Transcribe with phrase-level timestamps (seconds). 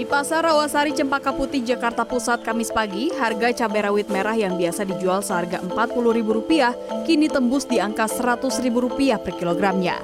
[0.00, 4.88] Di Pasar Rawasari Cempaka Putih, Jakarta Pusat, Kamis pagi, harga cabai rawit merah yang biasa
[4.88, 10.00] dijual seharga Rp40.000 kini tembus di angka Rp100.000 per kilogramnya.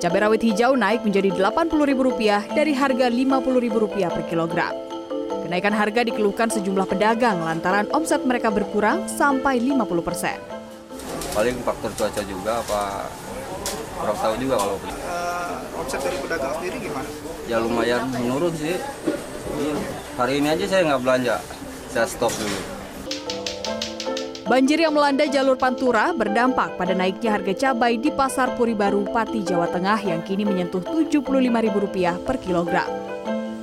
[0.00, 4.72] Cabai rawit hijau naik menjadi Rp80.000 dari harga Rp50.000 per kilogram.
[5.44, 10.40] Kenaikan harga dikeluhkan sejumlah pedagang lantaran omset mereka berkurang sampai 50 persen.
[11.36, 13.06] paling faktor cuaca juga apa
[14.00, 17.06] kurang tahu juga kalau Eh, omset dari pedagang sendiri gimana?
[17.46, 18.78] ya lumayan menurun sih.
[20.16, 21.36] Hari ini aja saya nggak belanja
[21.92, 22.60] saya stop dulu
[24.50, 29.46] Banjir yang melanda jalur Pantura berdampak pada naiknya harga cabai di Pasar Puri Baru, Pati,
[29.46, 32.90] Jawa Tengah yang kini menyentuh Rp75.000 per kilogram.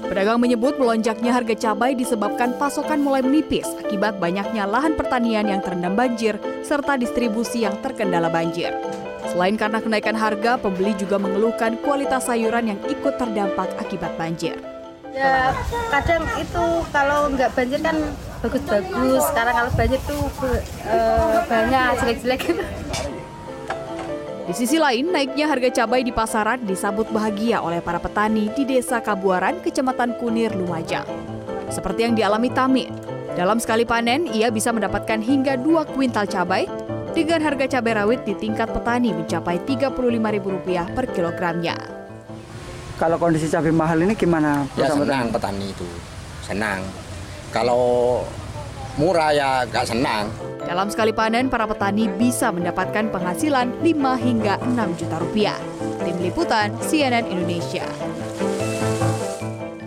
[0.08, 5.92] Pedagang menyebut melonjaknya harga cabai disebabkan pasokan mulai menipis akibat banyaknya lahan pertanian yang terendam
[5.92, 8.72] banjir serta distribusi yang terkendala banjir.
[9.28, 14.77] Selain karena kenaikan harga, pembeli juga mengeluhkan kualitas sayuran yang ikut terdampak akibat banjir.
[15.18, 15.50] Ya
[15.90, 17.98] kadang itu kalau nggak banjir kan
[18.46, 19.22] bagus-bagus.
[19.34, 20.24] Sekarang kalau banjir tuh
[20.86, 22.42] eh, banyak jelek-jelek.
[24.48, 29.04] Di sisi lain, naiknya harga cabai di pasaran disambut bahagia oleh para petani di Desa
[29.04, 31.04] Kabuaran, Kecamatan Kunir, Lumajang.
[31.68, 32.96] Seperti yang dialami Tamin.
[33.36, 36.64] Dalam sekali panen, ia bisa mendapatkan hingga 2 kuintal cabai
[37.12, 41.97] dengan harga cabai rawit di tingkat petani mencapai Rp35.000 per kilogramnya.
[42.98, 44.66] Kalau kondisi cabai mahal ini gimana?
[44.74, 45.86] Ya senang petani itu,
[46.42, 46.82] senang.
[47.54, 48.26] Kalau
[48.98, 50.34] murah ya gak senang.
[50.66, 55.56] Dalam sekali panen, para petani bisa mendapatkan penghasilan 5 hingga 6 juta rupiah.
[56.02, 57.86] Tim Liputan, CNN Indonesia.